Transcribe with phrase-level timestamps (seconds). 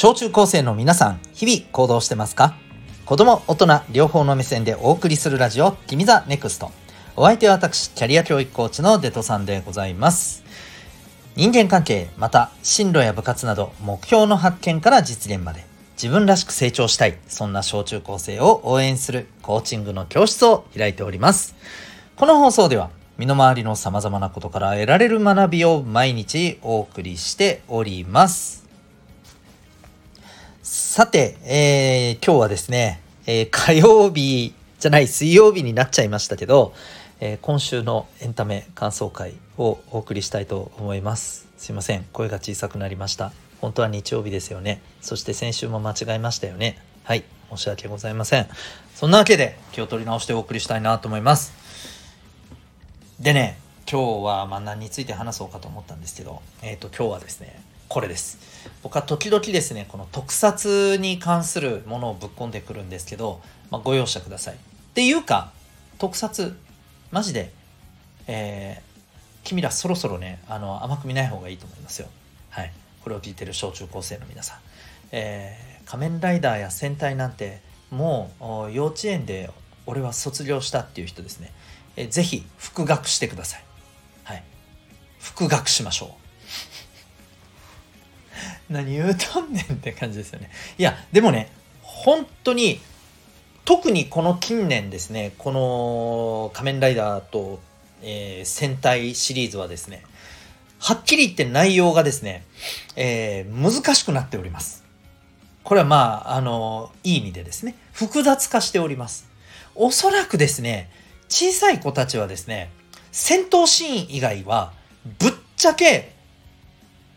[0.00, 2.54] 小中高生の皆さん、日々行動してますか？
[3.04, 6.70] 子供、大人、両方の目線でお送りするラジオ、君 the Next。
[7.16, 10.44] お相手は私、キャリア教育コーチのデトさんでございます。
[11.34, 15.66] 人間関係、また進路や部活など目標の発見から実現まで
[16.00, 21.56] 自分らしく成長したい、そんな小中高生を応援するコーチングの教室を開いております。
[22.14, 28.67] この放送では身の回りの様々なことから得られる学びを毎日お送りしております。
[30.78, 36.72] さて、えー、今日はですね、えー、火曜日じゃない水曜日になっちゃいましたけど、
[37.18, 41.48] えー、今週のエンタメ感想会をお送りしたいと思います。
[41.56, 43.32] すいません、声が小さくなりました。
[43.60, 44.80] 本当は日曜日ですよね。
[45.00, 46.78] そして先週も間違えましたよね。
[47.02, 48.46] はい、申し訳ございません。
[48.94, 51.52] そんなわけで気を取り直してお送りしたいなと思います。
[53.18, 53.58] でね、
[53.90, 58.38] 今日はまあ何について話そうかと思ったんですけど、えっ、ー、と今日はですね、これです。
[58.82, 64.54] 僕は時々ですね、この特撮に関するものをぶっ込んでくるんですけど、まあ、ご容赦ください。
[64.54, 64.58] っ
[64.94, 65.52] ていうか、
[65.98, 66.54] 特撮、
[67.10, 67.50] マジで、
[68.26, 72.08] えー、君らそろそろね、あの、甘く見ない方がいいと思いますよ。
[72.50, 72.72] はい。
[73.02, 74.58] これを聞いてる小中高生の皆さん。
[75.10, 78.30] えー、仮面ライダーや戦隊なんて、も
[78.68, 79.50] う幼稚園で
[79.86, 81.52] 俺は卒業したっていう人ですね。
[81.96, 83.64] えー、ぜひ、復学してください。
[84.24, 84.44] はい。
[85.18, 86.27] 復学しましょう。
[88.68, 90.50] 何言うとんねんって感じですよね。
[90.76, 91.50] いや、でもね、
[91.82, 92.80] 本当に、
[93.64, 97.60] 特にこの近年ですね、この仮面ライダーと、
[98.02, 100.02] えー、戦隊シリーズはですね、
[100.78, 102.44] はっきり言って内容がですね、
[102.96, 104.84] えー、難しくなっております。
[105.64, 109.28] これはまあ、あの、いい意味でですね、複雑化しております。
[109.74, 110.90] おそらくですね、
[111.28, 112.70] 小さい子たちはですね、
[113.12, 114.72] 戦闘シーン以外は、
[115.18, 116.14] ぶっちゃけ、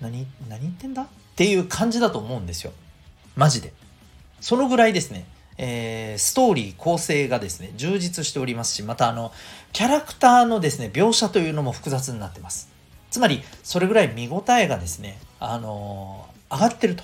[0.02, 1.08] 何、何言ってんだ？
[1.32, 2.74] っていう感じだと思うんですよ。
[3.36, 3.74] マジで。
[4.40, 5.26] そのぐらいですね、
[5.58, 9.32] えー、ストーリー構成がですね、充実しておりますし、またあの、
[9.74, 12.70] キャラクターのですね、描写というのも複雑になってます。
[13.10, 17.04] つまり、それぐらい見応えがですね、あのー、上がってると。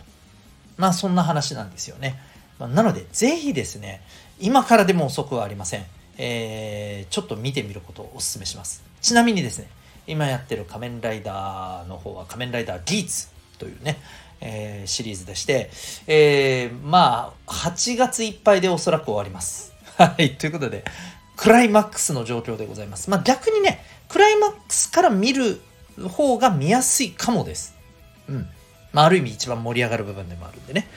[0.78, 2.20] まあ、そんな話なんですよね。
[2.60, 4.02] まあ、なので、ぜひですね、
[4.40, 5.86] 今からでも遅くはありません。
[6.18, 8.84] えー、ちょっと見てみることをお勧めします。
[9.02, 9.68] ちなみにですね、
[10.08, 13.98] 今やってる仮面ライダーの方は仮面ライダーギーツというね、
[14.42, 15.70] えー、シリーズでして、
[16.08, 19.74] えー、まあ、8月いっぱいでおそらく終わります。
[19.98, 20.84] はい、ということで、
[21.36, 23.10] クライマックスの状況でございます。
[23.10, 25.62] まあ逆にね、クライマックスから見る
[26.10, 27.76] 方が見やすいかもです。
[28.30, 28.50] うん。
[28.94, 30.88] まあある意味一番盛り上がる部分でもあるんでね。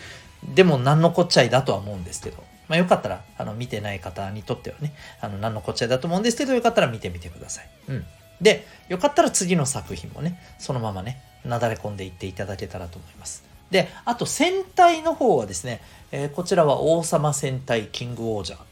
[0.54, 7.69] でも何のこっちゃいだとは思うんですけど、まあよかったら、あの、見てない方にとってはね、あの、何のこっちゃいだと思うんですけど、よかったら見てみてください。
[7.88, 8.06] うん。
[8.41, 13.45] で、よかったら次の作品もね、そのままね、なだれ込んでいっていただけたらと思います。
[13.71, 15.81] で、あと戦隊の方はですね、
[16.12, 18.71] えー、こちらは王様戦隊キングオージャー。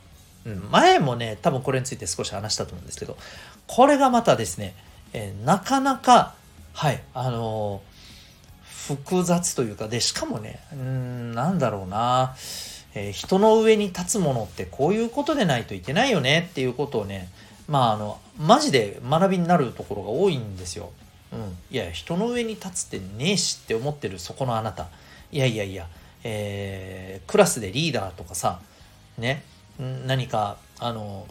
[0.70, 3.16] 前もね、多分これについて少し話したと思うんですけど、
[3.66, 4.74] これがまたですね、
[5.12, 6.34] えー、なかなか、
[6.72, 12.34] はい、あのー、複雑というか、で、しかもね、うん、なんだろうな、
[12.94, 17.28] え、人の上に立つものってこういうことでないといけないよねっていうことをね、
[17.68, 20.90] まああの、マジで学びになるところが多いんですよ。
[21.38, 24.88] うん、いや人の上に立つってねえしって思ってるそこのあなた。
[25.30, 25.86] いやいやいや、
[26.24, 28.60] えー、クラスでリーダーとかさ
[29.18, 29.44] ね
[29.78, 31.26] 何かあの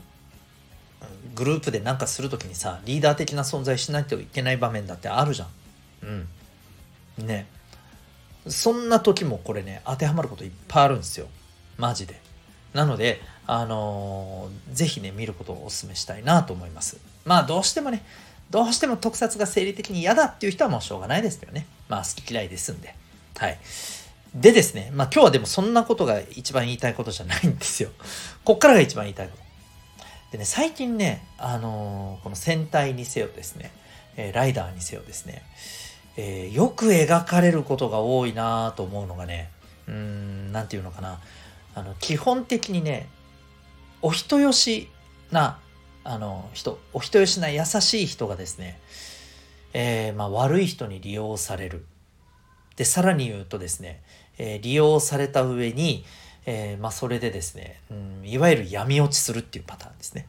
[1.35, 5.47] グループで何かする時にさリーダー的な存在しないといけない場面だってあるじゃん。
[7.19, 7.27] うん。
[7.27, 7.47] ね。
[8.47, 11.27] そんな時もこれね当てはまることいっぱいあるんですよ。
[11.77, 12.21] マジで。
[12.73, 16.97] なのであのー、ぜひね見ることをお勧めしたいなと思います。
[17.25, 18.03] まあどうしてもね
[18.49, 21.65] どうしても特撮が生理的に嫌だっていう人はもうしょうがないですけどね。
[21.89, 22.95] まあ好き嫌いですんで。
[23.37, 23.59] はい。
[24.33, 27.89] でですね、まあ今日はでもそんなことが一番言いたいことじゃないんですよ。
[28.45, 29.43] こっからが一番言いたいこと。
[30.31, 33.71] でね、最近ね、あのー、この戦隊にせよですね、
[34.17, 35.41] えー、ライダーにせよですね、
[36.17, 39.49] えー、よく描かれることが多いなと思うのがね、
[39.87, 41.21] うーん、なんていうのかな、
[41.75, 43.07] あの、基本的にね、
[44.01, 44.89] お人よし
[45.31, 45.59] な
[46.09, 48.79] あの人お人よしな優しい人がですね、
[49.73, 51.85] えー、まあ、悪い人に利用される。
[52.77, 54.01] でさらに言うとですね、
[54.37, 56.05] えー、利用された上に、
[56.45, 60.27] えー、まあ、それでですね、うん、いわゆる闇落ちするっていうパターンですね。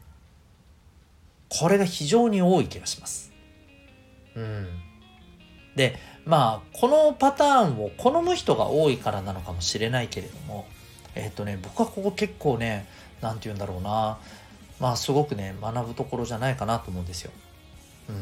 [1.47, 3.31] これが非常に多い気がします。
[4.35, 4.67] うん。
[5.77, 5.95] で
[6.25, 10.67] まあこのパターンを好む人が多いからなのかもしれないけれども
[11.15, 12.85] えっ、とね僕はここ結構ね
[13.21, 14.17] 何て言うんだろうな
[14.79, 17.31] まあすごくね学ぶところじゃないかなと思うんですよ。
[18.09, 18.15] うん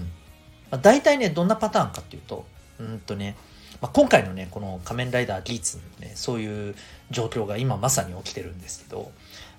[0.71, 2.45] まあ、大体ねどんなパターンかっていうと
[2.79, 3.35] うんとね
[3.81, 6.75] まあ、今回のねこの「仮面ライダーギーツの」ねそういう
[7.11, 9.11] 状況が今まさに起きてるんですけど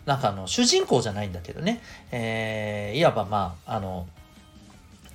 [0.06, 1.80] なんかあの主人公じゃないんだけどね、
[2.10, 4.08] えー、いわばまああの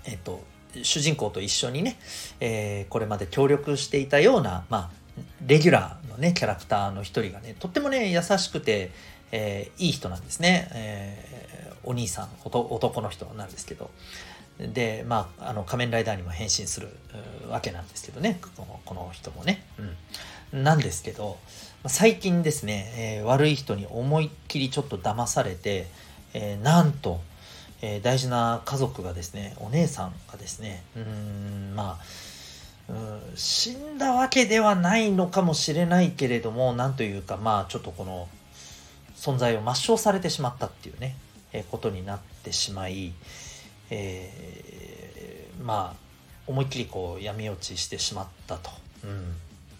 [0.05, 0.43] えっと
[0.81, 1.99] 主人公と一緒にね、
[2.39, 8.89] えー、これまで協力していたような、まあ、レギュラーのねキャラクターの一人がねとってもね優しくて、
[9.31, 11.52] えー、いい人なんですね、えー、
[11.83, 13.89] お兄さん男の人なんですけど。
[14.59, 16.89] でまああの仮面ライダーにも変身する
[17.49, 18.39] わけなんですけどね。
[18.55, 19.65] このこの人もね、
[20.53, 21.37] うん、なんですけど
[21.87, 25.87] 最近ですね、えー、悪い人に思いっきりちょっと騙されて、
[26.33, 27.19] えー、なんと、
[27.81, 38.29] えー、大事な家族がですねお姉さんがですねうんまあうん死んだわけではないのかもしれないけれどもなんというかまあちょっとこの
[39.15, 41.15] 存在を抹消されてしまったっていうね、
[41.61, 43.13] ことになってしまい、
[43.89, 46.03] えー、まあ
[46.47, 48.71] 思いっきりこう闇落ちしてしまったと、
[49.03, 49.35] うん。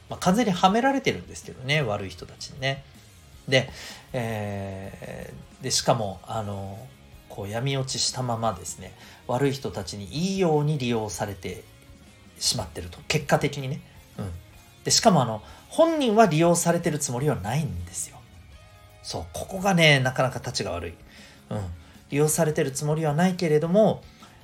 [0.10, 2.84] まあ、完全にはめられてるんですけどね悪い人たちにね。
[3.48, 3.70] で,、
[4.14, 6.78] えー、でしかもあの
[7.30, 8.94] こう闇落ちしたままですね
[9.28, 11.64] 悪い人たちにいいように利用されて
[12.40, 13.00] しまってると。
[13.08, 13.81] 結果的にね、
[14.19, 14.30] うん、
[14.84, 18.18] でしかもあの本人は利用されてるつもりはないんですよ。
[19.02, 20.94] そうここがねなかなか立ちが悪い、
[21.54, 21.66] うん、
[22.10, 24.02] 利用されてるつもりはないけれども、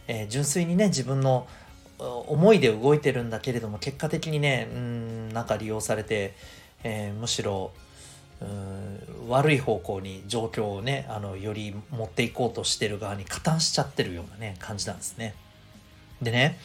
[0.07, 1.47] えー、純粋にね自分の
[1.99, 6.33] 思いで動いてるんだけれども結果的にねうんなんか利用されて、
[6.83, 7.71] えー、むしろ
[8.41, 15.35] うん悪い方向に状況をねあのより持っていこうとしてる側に加担しちゃってるようなね感じなんですね。
[16.21, 16.57] でね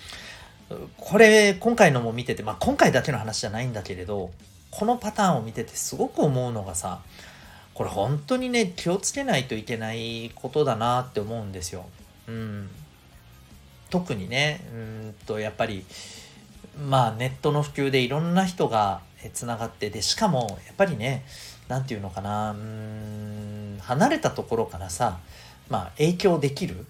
[0.97, 4.31] これ今回のも見てて、まあ、今回だけの話じゃないんだけれど
[4.71, 7.03] このパターンを見ててすごく思うのがさ
[7.75, 11.87] これ本当にね気をつけないといけないことだなって思うんですよ。
[12.29, 12.71] うん、
[13.91, 14.77] 特にねう
[15.09, 15.85] んとやっぱり
[16.89, 19.01] まあネットの普及でいろんな人が
[19.33, 21.25] つながってでしかもやっぱりね
[21.69, 25.19] 何て言うのかなうん離れたところからさ
[25.69, 26.87] まあ影響できる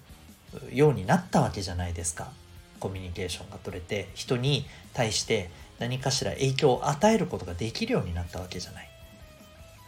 [0.71, 2.31] ようになったわけじゃないですか。
[2.79, 5.49] コミュニケーションが取れて人に対して
[5.79, 8.89] 何かしら影響を与えることができるようになったわけじゃない。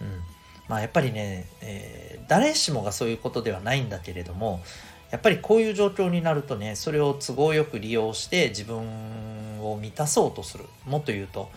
[0.02, 0.37] うん。
[0.68, 4.62] まあやっぱりね、えー、誰しもがそういうことではないんだけれども
[5.12, 10.66] やっぱりこういう状況になるとねそれを都合よく利用して自分を満たそうとする。
[10.86, 11.50] もっと言うと、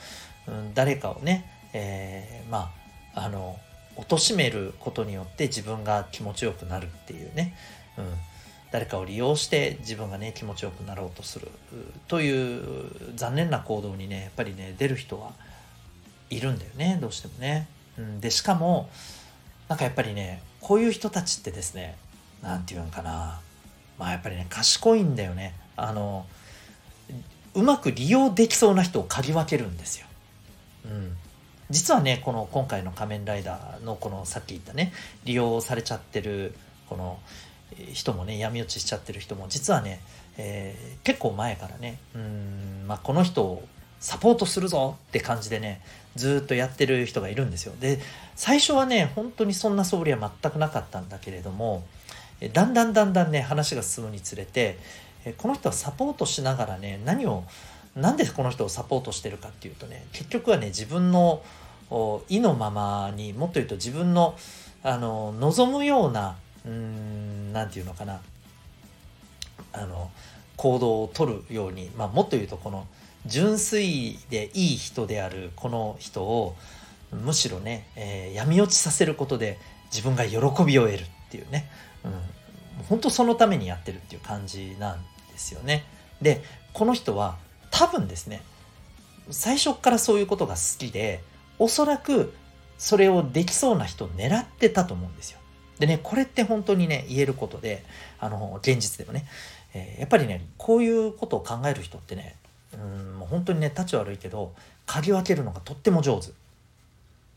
[0.47, 2.71] うん、誰かをね、えー、ま
[3.15, 3.59] ああの
[3.97, 7.55] 貶めることによって自分が気持ちよくなるっていうね、
[7.99, 8.05] うん、
[8.71, 11.49] 誰かを利用して自分がね気持ちよくなろうとする。
[12.07, 15.33] という残念な行動にねやっぱりね出る人は
[16.31, 17.67] いるんだよねどうしてもね。
[17.99, 18.89] うん、でしかも
[19.69, 21.97] なんかやっぱりねこういう人たちってですね
[22.43, 23.41] 何て言うのかな。
[23.99, 25.55] まあやっぱりね賢いんだよね。
[25.77, 26.27] あの
[27.55, 30.07] うまく利用できそうな人を嗅ぎ分けるんですよ。
[30.87, 31.17] うん、
[31.69, 34.93] 実はねこの今回の「仮面ライダー」のこのさっき言ったね
[35.25, 36.55] 利用されちゃってる
[36.89, 37.19] この
[37.93, 40.01] 人もね闇落ちしちゃってる人も実はね、
[40.37, 43.69] えー、結構前からねうん、まあ、この人を
[44.01, 45.81] サポートするぞって感じでね
[46.17, 47.75] ずっとやってる人がいるんですよ。
[47.79, 48.01] で
[48.35, 51.85] 最初はね本当にそんな素振りは全くなかったんだけれども
[52.53, 54.79] だんだんだんだんね話が進むにつれて
[55.37, 57.45] この人はサポートしながらね何を
[57.95, 61.43] なんでこの人をサポートしてるかっていうとね結局はね自分の
[62.29, 64.37] 意のままにもっと言うと自分の
[64.83, 68.21] あの望むような何て言うのかな
[69.73, 70.11] あの
[70.57, 72.87] 行動をとるように、まあ、もっと言うとこの
[73.27, 76.57] 純粋でいい人であるこの人を
[77.13, 79.59] むしろね、えー、闇落ちさせることで
[79.93, 81.69] 自分が喜びを得るっていうね、
[82.05, 82.13] うん、
[82.89, 85.85] 本当そのためにやってるっていう感じなんですよね。
[86.23, 87.37] でこの人は
[87.71, 88.43] 多分ですね
[89.31, 91.23] 最初からそういうことが好きで
[91.59, 92.33] おそらく
[92.79, 95.39] それをできそうな人を狙ってたと思うんですよ。
[95.79, 97.85] でね、これって本当にね、言えることで、
[98.19, 99.27] あの、現実でもね、
[99.75, 102.37] えー、やっぱりね、こういうことを考える人ってね、
[103.31, 104.55] 本当にね、立ち悪いけど、
[104.87, 106.33] 嗅ぎ分けるのがとっても上手。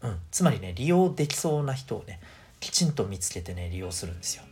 [0.02, 2.20] うん、つまりね、利用できそうな人をね、
[2.60, 4.44] きちんと見つけてね、利用するんですよ。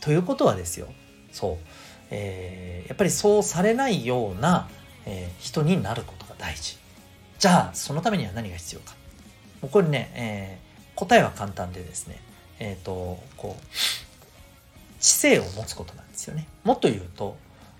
[0.00, 0.88] ということはですよ、
[1.32, 1.66] そう、
[2.10, 4.68] えー、やっぱりそうされないような、
[5.04, 6.78] えー、人になることが大事。
[7.38, 8.94] じゃあ、そのためには何が必要か。
[9.60, 12.20] もうこれね、えー答えは簡単でですね、
[12.58, 13.64] えっ、ー、と、こう、
[14.98, 16.48] 知性を持つことなんですよね。
[16.64, 17.36] もっと言うと、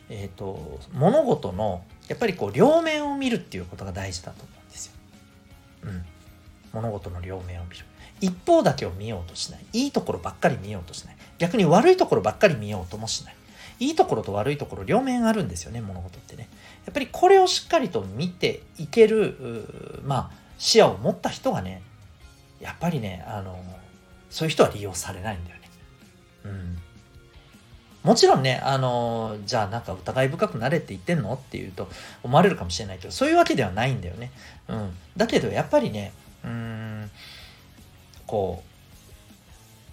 [0.09, 4.93] えっ、ー、と、物事の、やっぱりこう、両面を見るっていうことが大事だと思うんですよ。
[5.85, 6.05] うん。
[6.73, 7.85] 物事の両面を見る。
[8.21, 9.65] 一方だけを見ようとしない。
[9.73, 11.17] いいところばっかり見ようとしない。
[11.39, 13.35] 逆に悪いところばっかり見ようともしない。
[13.81, 16.49] いいところと悪いところ両面あるんですよね物事ってね
[16.85, 21.83] やっぱりこれをしっかりと見ていけるまあ視野を持った人がね
[22.61, 23.59] やっぱりねあの
[24.31, 25.71] そういう人は利用されないんだよね
[26.45, 26.79] うん
[28.03, 31.89] もちろんね、あのじゃあなんか疑い深くなれって言ってんのっていうと
[32.23, 34.31] 思われるかもしれないけど、そういうわけではないんだよね。
[34.69, 34.97] うん。
[35.17, 36.13] だけどやっぱりね、
[36.45, 37.11] うーん、
[38.27, 38.69] こう、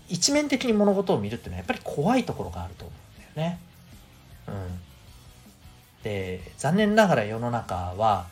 [0.08, 3.60] 一面的に物事を見るっていうのはやっぱり怖いところがあると思うんだよね。
[4.48, 4.54] うん。
[6.04, 8.28] で、残念ながら世の中は、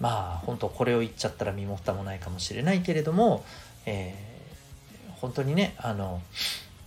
[0.00, 3.44] まあ本当これを言っちゃったら身も蓋もないかもしれないけれども、
[3.86, 6.20] えー、本当にね、あの、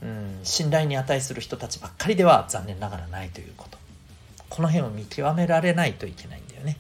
[0.02, 3.78] うん、信頼に値する人たちばっかりでは残念ながらないということ。
[4.50, 6.78] この辺を見極められないといけないんだよね。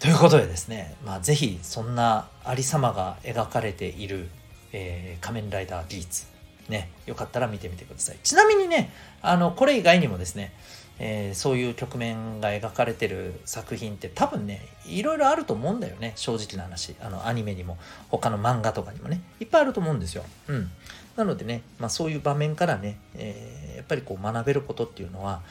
[0.00, 4.28] ということでですね、まあ、是非そんなありさまが描かれている
[4.74, 6.26] えー、仮面ライダーギーツ。
[6.68, 8.16] ね、よかったら見てみてください。
[8.22, 8.90] ちなみにね、
[9.22, 10.52] あの、これ以外にもですね、
[10.98, 16.94] えー、そういう局面が描かれてる作品って多分ね、いろいろあると思うんだよね、正直な話。
[17.00, 17.78] あの、アニメにも、
[18.10, 20.24] 他の漫画とかにもね、いっぱいあると思うんですよ。
[20.48, 20.70] うん。
[21.16, 25.42] なのでね、まあそういう場面からね、えー、やっぱりこう学べることっていうのは、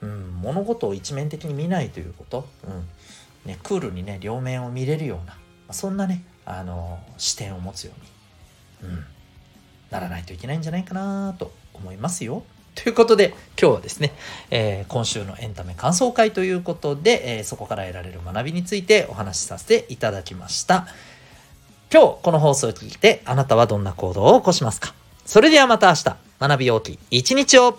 [0.00, 2.88] うん、物事を一面的に見ないということ、うん。
[3.44, 5.36] ね、クールにね、両面を見れるような
[5.72, 7.92] ま、そんなね、あの、視点を持つよ
[8.82, 9.04] うにうん、
[9.90, 12.42] ならないといけないんじゃないかなと思いますよ。
[12.74, 14.12] ということで今日はですね、
[14.50, 20.86] えー、今週のエンタメ感想会ということで、えー、そこから得られる学びについてお話しさせていただきました。
[21.92, 24.94] 今日この放送を聞いてあなたはどんな行動を起こしますか？
[25.26, 27.78] それではまた明日学び大きい一日を